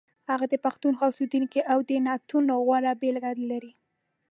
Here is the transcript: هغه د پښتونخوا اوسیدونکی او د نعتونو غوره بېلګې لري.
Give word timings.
هغه 0.29 0.45
د 0.49 0.55
پښتونخوا 0.65 1.05
اوسیدونکی 1.09 1.59
او 1.71 1.79
د 1.89 1.91
نعتونو 2.05 2.53
غوره 2.65 2.91
بېلګې 3.01 3.45
لري. 3.51 3.73